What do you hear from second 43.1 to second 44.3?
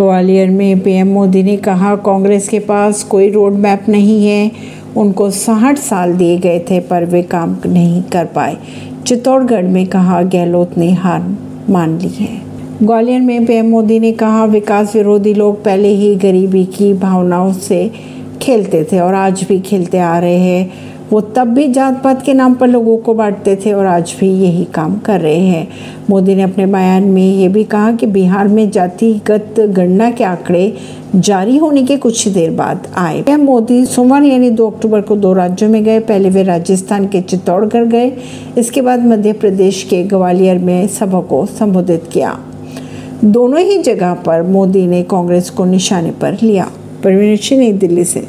दोनों ही जगह